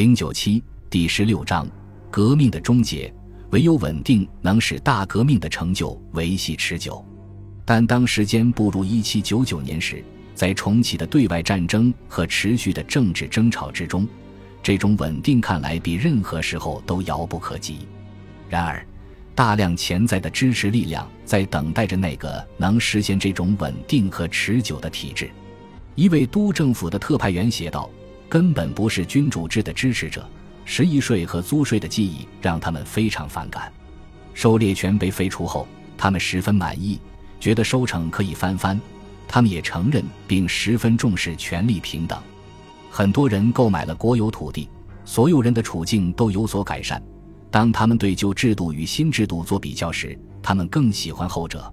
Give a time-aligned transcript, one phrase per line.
[0.00, 1.68] 零九七第十六章：
[2.10, 3.12] 革命的终结。
[3.50, 7.04] 唯有稳定能使大革命的成就维系持久。
[7.66, 10.02] 但当时间步入一七九九年时，
[10.34, 14.08] 在重启的对外战争和持续的政治争吵之中，
[14.62, 17.80] 这种稳定看来比任何时候都遥不可及。
[18.48, 18.82] 然而，
[19.34, 25.30] 大量潜在的支持力量在等待着那个能实现这种稳定和持久的体制。
[25.94, 27.90] 一位督政府的特派员写道。
[28.30, 30.24] 根本不是君主制的支持者，
[30.64, 33.70] 十一税和租税的记忆让他们非常反感。
[34.34, 35.66] 狩猎权被废除后，
[35.98, 37.00] 他们十分满意，
[37.40, 38.80] 觉得收成可以翻番。
[39.26, 42.16] 他们也承认并十分重视权力平等。
[42.88, 44.68] 很多人购买了国有土地，
[45.04, 47.02] 所有人的处境都有所改善。
[47.50, 51.72] 当他们对旧制度与新制度做比较时，他们更喜欢后者。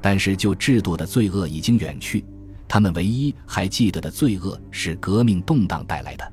[0.00, 2.24] 但是旧制度的罪恶已经远去。
[2.68, 6.32] 他们唯一还记得的罪恶是革命动荡带来的。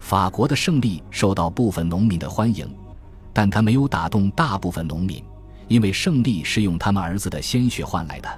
[0.00, 2.68] 法国的胜利受到部分农民的欢迎，
[3.32, 5.22] 但他没有打动大部分农民，
[5.68, 8.28] 因为胜利是用他们儿子的鲜血换来的，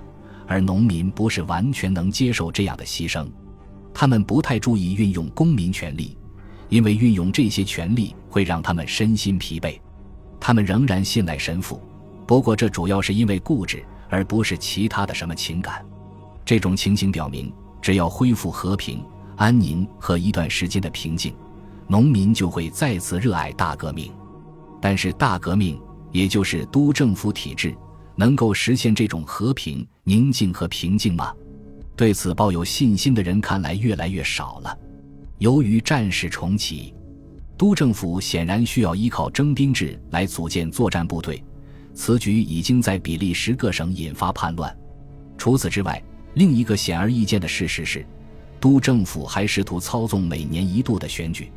[0.46, 3.26] 而农民不是完全能接受这样的牺牲。
[3.94, 6.16] 他们不太注意运用公民权利，
[6.68, 9.78] 因为运用这些权利会让他们身心疲惫。
[10.38, 11.80] 他们仍然信赖神父，
[12.26, 15.84] 不过这主要是因为固执，而不是其他的什么情感。
[16.50, 19.00] 这种情形表明，只要恢复和平、
[19.36, 21.32] 安宁和一段时间的平静，
[21.86, 24.10] 农民就会再次热爱大革命。
[24.82, 27.72] 但是，大革命也就是督政府体制，
[28.16, 31.32] 能够实现这种和平、宁静和平静吗？
[31.94, 34.76] 对此抱有信心的人看来越来越少了。
[35.38, 36.92] 由于战事重启，
[37.56, 41.40] 督政府显然需要依靠征兵制来组建作战部队。
[41.94, 44.76] 此举已经在比利时各省引发叛乱。
[45.38, 46.02] 除此之外，
[46.34, 48.04] 另一个显而易见的事实是，
[48.60, 51.50] 督政府还试图操纵每年一度的选举。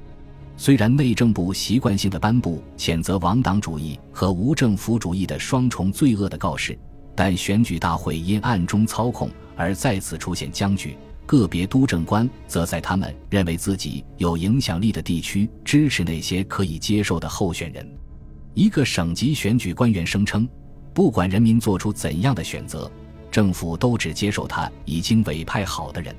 [0.55, 6.77] 虽然内政部习惯性的颁布谴责王党主义和无政府主义的双重罪恶的告示，
[7.15, 10.95] 但选举大会因暗中操控而再次出现僵局。
[11.25, 17.87] 个别督政官则在他们认为自己有影响力的地区支持那些可以接受的候选人。
[18.53, 20.47] 一个省级选举官员声称，
[20.93, 22.91] 不管人民做出怎样的选择。
[23.33, 26.15] 政府都只接受他已经委派好的人。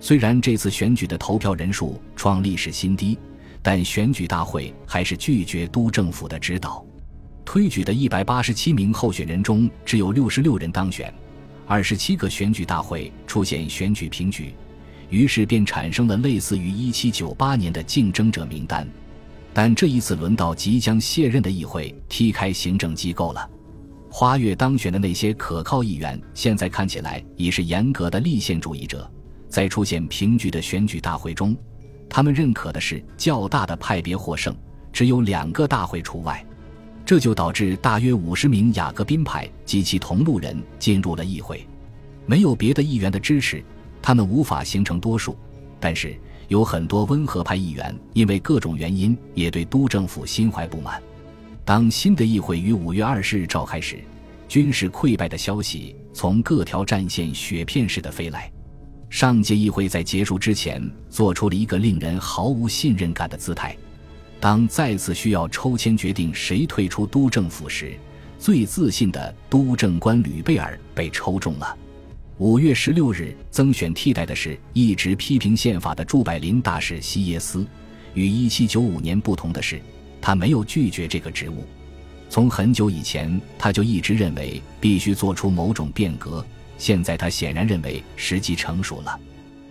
[0.00, 3.16] 虽然这次选举的投票人数创历史新低，
[3.62, 6.84] 但选举大会还是拒绝督政府的指导。
[7.44, 11.14] 推举的一百八十七名候选人中，只有六十六人当选。
[11.68, 14.52] 二十七个选举大会出现选举平局，
[15.08, 18.84] 于是便产生了类似于一七九八年的竞争者名单。
[19.54, 23.48] 但这一次轮到即将卸任的议会踢开行政机构了。
[24.12, 29.08] 花月当选的那些可靠议员，现在看起来已是严格的立宪主义者。
[29.48, 31.56] 在出现平局的选举大会中，
[32.08, 34.54] 他们认可的是较大的派别获胜，
[34.92, 36.44] 只有两个大会除外。
[37.06, 41.64] 这就导致大约五十名雅各宾派及其同路人进入了议会。
[42.26, 43.62] 没有别的议员的支持，
[44.02, 45.36] 他们无法形成多数。
[45.78, 46.16] 但是
[46.48, 51.00] 有很多温和派议员因为各种原因，也对督政府心怀不满。
[51.70, 54.00] 当新的议会于五月二十日召开时，
[54.48, 58.50] 军事溃败的消息从各条战线雪片似的飞来。
[59.08, 63.76] 上届议会在结束之前做出了一个令人毫无信任感的姿态。
[64.40, 67.94] 当再次需要抽签决定谁退出督政府时，
[68.36, 71.78] 最自信的督政官吕贝尔被抽中了。
[72.38, 77.64] 五月十六日增选替代的是一直批评宪法的驻柏林大使西耶斯。
[78.14, 79.80] 与一七九五年不同的是。
[80.20, 81.64] 他没有拒绝这个职务，
[82.28, 86.44] 从很久以前他就一直认为必须做出某种变革。
[86.78, 89.18] 现在他显然认为时机成熟了。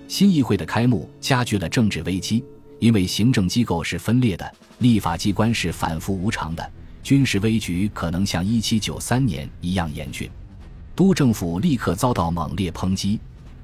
[0.07, 2.43] 新议会的开幕加剧了政治危机，
[2.79, 6.71] 因为行政机构是分裂的，立法机关是反复无常的，
[7.01, 10.29] 军事危局可能像1793年一样严峻。
[10.95, 13.19] 督政府立刻遭到猛烈抨击，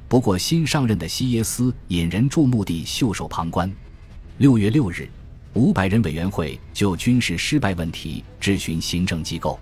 [0.07, 3.72] 不过新上任的西耶斯引人注目地袖手旁观。
[4.38, 5.09] 六月六日。
[5.56, 9.58] 五百人委员会就军事失败问题质询行政机构，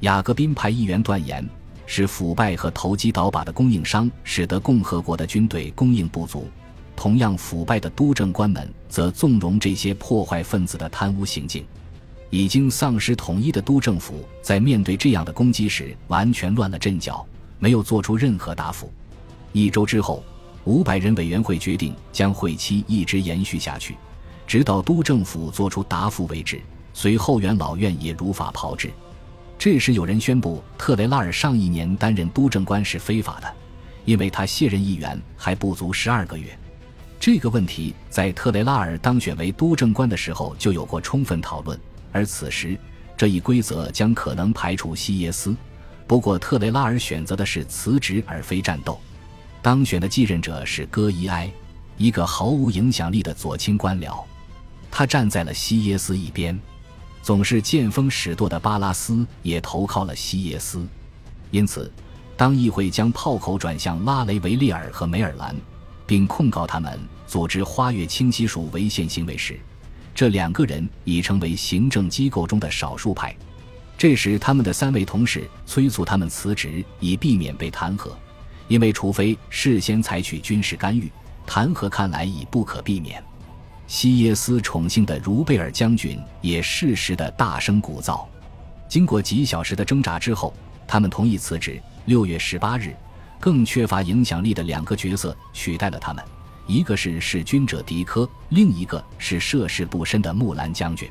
[0.00, 1.44] 雅各宾派议员断言
[1.86, 6.46] 是腐败和投机倒把的供应商使得共和国的军队供应不足。
[6.94, 11.64] 同样腐败的督政官们则纵容这些破坏分子的贪污行径。
[12.30, 17.26] 已经丧失统一的督政府在面对这样的攻击时完全乱了阵脚，
[17.58, 18.88] 没有做出任何答复。
[19.50, 20.22] 一周之后，
[20.62, 23.96] 五百人委员会决定将会期一直延续下去。
[24.54, 26.60] 直到督政府作出答复为止，
[26.92, 28.88] 随后元老院也如法炮制。
[29.58, 33.52] 这时，有人宣布特雷拉尔上一年担任督政官是非法的，
[34.04, 36.56] 因为他卸任议员还不足十二个月。
[37.18, 41.76] 这个问题在特雷拉尔当选为督政官的时候就有过充分讨论，
[42.12, 42.78] 而此时
[43.16, 45.52] 这一规则将可能排除西耶斯。
[46.06, 49.00] 不过，特雷拉尔选择的是辞职而非战斗。
[49.60, 51.50] 当选的继任者是戈伊埃，
[51.96, 54.22] 一个毫无影响力的左倾官僚。
[54.96, 56.56] 他站在了西耶斯一边。
[57.20, 60.86] 总是见风使舵的巴拉斯也投靠了西耶斯。
[61.50, 61.92] 因此，
[62.36, 65.56] 当议会将炮口转向拉雷维利尔和梅尔兰，
[66.06, 69.58] 并控告他们组织花月清洗署违宪行为时，
[70.14, 73.34] 这两个人已成为行政机构中的少数派。
[73.98, 78.10] 这时，他们的三位同事催促他们辞职，以避免被弹劾。
[78.68, 81.10] 因为除非事先采取军事干预，
[81.44, 83.20] 弹劾看来已不可避免。
[83.86, 88.24] 西耶斯宠幸的茹贝尔将军也适时的大声鼓噪。
[88.88, 90.52] 经过几小时的挣扎之后，
[90.86, 91.80] 他们同意辞职。
[92.06, 92.94] 六月十八日，
[93.40, 96.22] 更缺乏影响力的两个角色取代了他们，
[96.66, 101.08] 一个是弑君者迪科，另一个是涉世不深的木兰将军。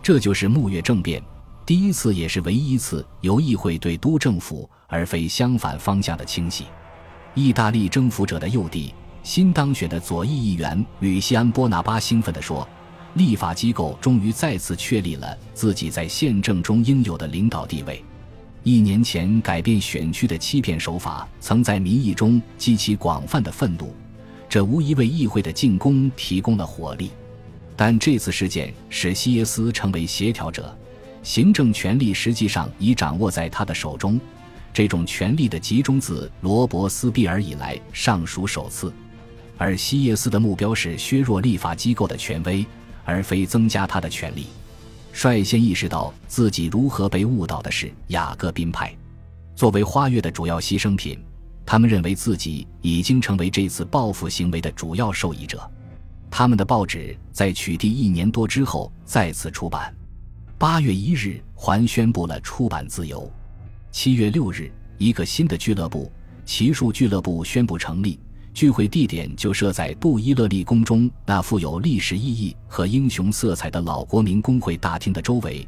[0.00, 1.20] 这就是木月政变，
[1.66, 6.66] 第一次也是唯一一次由议会对都政府而非相反方向的清洗。
[7.34, 12.66] 意大利征服者的幼弟、新当选的左翼议员吕西安·波拿巴兴奋地说
[13.14, 18.02] ：“立法机构终于再次确立了自己在宪政中应有的领导地位。
[18.62, 23.94] 一年前改变选区的欺骗手法曾在民意中激起广泛的愤怒，
[24.48, 27.10] 这无疑为议会的进攻提供了火力。
[27.76, 30.76] 但这次事件使西耶斯成为协调者，
[31.22, 34.18] 行政权力实际上已掌握在他的手中。”
[34.72, 38.92] 这种权力的集中自罗伯斯庇尔以来尚属首次，
[39.60, 42.64] 而西耶斯的目标是削弱立法机构的权威，
[43.04, 44.46] 而非增加他的权力。
[45.12, 48.96] 率先意识到自己如何被误导的是雅各宾派，
[49.54, 51.22] 作为花月的主要牺牲品，
[51.66, 55.70] 他们认为自己已经成为这次报复行为的主要受益者。
[56.30, 59.94] 他们的报纸在取缔一年多之后再次出版，
[60.56, 63.30] 八月一日还宣布了出版自由。
[63.90, 66.10] 七月六日，一个新的俱乐部——
[66.46, 68.18] 奇术俱乐部宣布成立，
[68.60, 75.66] 聚会地点就设在杜伊勒利宫中那富有历史意义和英雄色彩的老国民工会大厅的周围。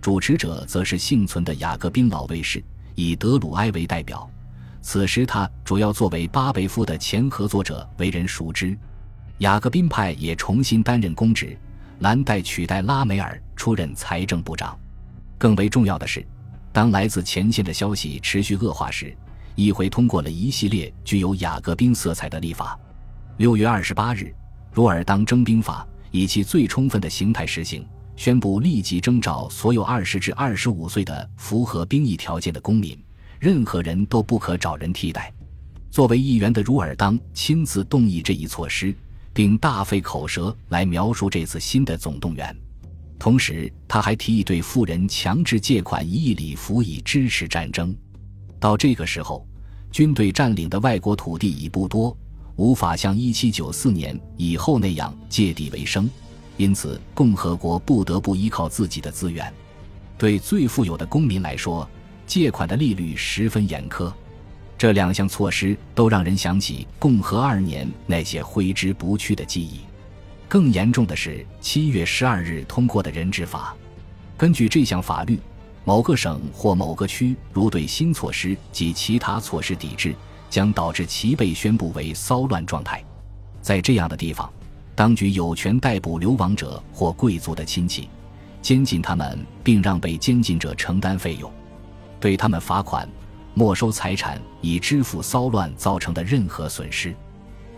[0.00, 2.64] 主持者则是幸存的雅各宾老卫士，
[2.94, 4.26] 以德鲁埃为代表。
[4.80, 8.74] 此时，他主要作为巴贝夫的前合作者为人熟知。
[9.40, 11.54] 雅各宾派也重新担任公职，
[11.98, 14.74] 兰代取代拉梅尔出任财政部长。
[15.36, 16.26] 更为重要的是。
[16.72, 19.14] 当来自前线的消息持续恶化时，
[19.62, 22.78] 议会通过了一系列具有雅各宾色彩的立法。
[23.36, 24.34] 六月二十八日，
[24.74, 27.86] 罗尔当征兵法以其最充分的形态实行，
[28.16, 32.98] 宣布立即征召所有二十至二十五岁的符合兵役条件的公民，
[33.38, 35.32] 任何人都不可找人替代。
[35.90, 38.94] 作为议员的茹尔当亲自动议这一措施，
[39.32, 42.56] 并大费口舌来描述这次新的总动员。
[43.18, 47.94] 同时，他还提议对富人强制借款一亿里弗以支持战争。
[48.58, 49.46] 到这个时候，
[49.90, 52.16] 军队占领的外国土地已不多，
[52.56, 56.08] 无法像1794年以后那样借地为生，
[56.56, 59.52] 因此共和国不得不依靠自己的资源。
[60.16, 61.88] 对最富有的公民来说，
[62.26, 64.12] 借款的利率十分严苛。
[64.78, 69.80] 这两项措施都让人想起共和二年那些挥之不去的记忆。
[70.48, 73.76] 更严重的是，七月十二日通过的人质法。
[74.36, 75.38] 根据这项法律，
[75.84, 80.14] 某个省或某个区如对新措施及其他措施抵制，
[80.48, 83.02] 将导致其被宣布为骚乱状态。
[83.62, 84.50] 在这样的地方，
[84.94, 88.08] 当局有权逮捕流亡者或贵族的亲戚，
[88.60, 91.50] 监禁他们，并让被监禁者承担费用，
[92.20, 93.08] 对他们罚款、
[93.54, 97.14] 没收财产，以支付骚乱造成的任何损失。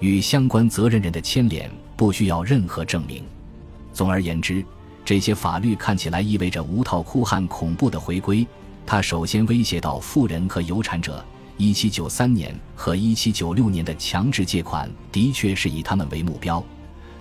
[0.00, 3.25] 与相关责任人的牵连不需要任何证明。
[3.92, 4.64] 总而言之，
[5.12, 8.47] 这些法律看起来意味着无套哭汉恐怖的回归。
[8.87, 11.23] 它首先威胁到富人和有产者。
[11.59, 16.64] 1793年和1796年的强制借款的确是以他们为目标，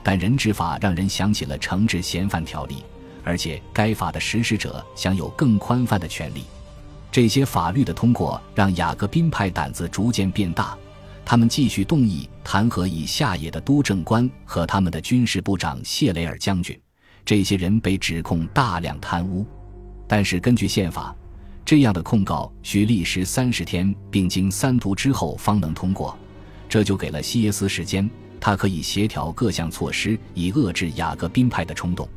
[0.01, 2.77] 但人质法让人想起了惩治嫌犯条例，
[3.25, 6.45] 而且该法的实施者享有更宽泛的权利。
[7.11, 10.77] 这些法律的通过让雅各宾派胆子逐渐变大。
[11.25, 16.79] 他们继续动议弹劾以下野的督政官和他们的军事部长谢雷尔将军，
[17.23, 19.45] 这些人被指控大量贪污，
[20.07, 21.15] 但是根据宪法，
[21.63, 26.17] 这样的控告需历时三十天，并经三读之后方能通过，
[26.67, 28.09] 这就给了西耶斯时间，
[28.39, 32.07] 他可以协调各项措施以遏制雅各宾派的冲动。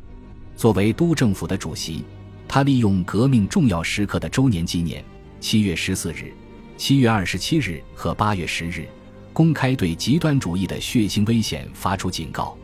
[0.55, 2.03] 作为督政府的主席，
[2.47, 5.03] 他利用革命重要时刻的周年纪念，
[5.39, 6.33] 七月十四日。
[6.77, 8.85] 七月二十七日和八月十日，
[9.31, 12.57] 公开对极端主义的血腥危险发出警告。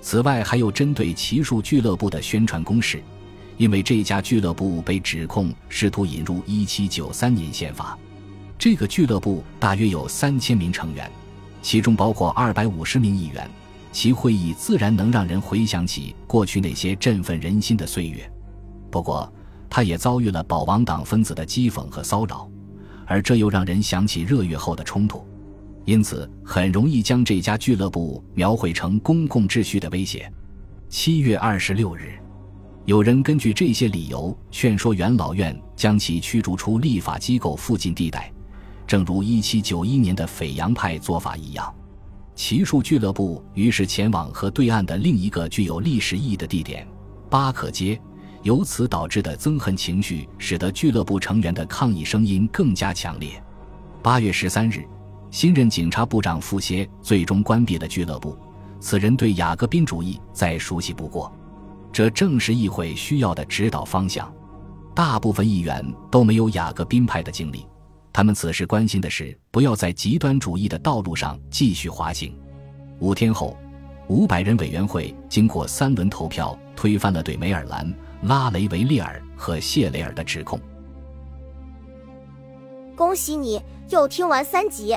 [0.00, 3.02] 此外，还有针对骑术俱乐部的宣传攻势，
[3.56, 7.98] 因为这家俱乐部被指控试图引入1793年宪法。
[8.58, 11.10] 这个俱乐部大约有三千名成员，
[11.62, 13.48] 其中包括二百五十名议员。
[13.90, 18.30] 其会议自然能让人回想起过去那些振奋人心的岁月。
[18.90, 19.32] 不过，
[19.68, 22.48] 他也遭遇了保王党分子的讥讽和骚扰，
[23.06, 25.26] 而这又让人想起热月后的冲突，
[25.88, 30.30] 因此很容易将这家俱乐部描绘成公共秩序的威胁。
[30.90, 32.12] 七月二十六日，
[32.84, 38.30] 有人根据这些理由劝说元老院将其驱逐出立法机构附近地带，
[38.86, 41.74] 正如一七九一年的斐扬派做法一样。
[42.34, 46.86] 骑术俱乐部于是前往河对岸的另一个具有历史意义的地点——
[47.30, 47.98] 巴克街。
[48.42, 53.42] 由此导致的憎恨情绪，使得俱乐部成员的抗议声音更加强烈。
[54.02, 54.84] 八月十三日，
[55.30, 58.36] 新任警察部长傅歇最终关闭了俱乐部。
[58.80, 61.32] 此人对雅各宾主义再熟悉不过，
[61.92, 64.32] 这正是议会需要的指导方向。
[64.94, 67.66] 大部分议员都没有雅各宾派的经历，
[68.12, 72.36] 他们此时关心的是不要在极端主义的道路上继续滑行。
[72.98, 73.56] 五天后，
[74.08, 77.92] 五百人委员会经过三轮投票，推翻了对梅尔兰。
[78.22, 80.58] 拉雷维利尔和谢雷尔的指控。
[82.96, 84.96] 恭喜你又听完三集，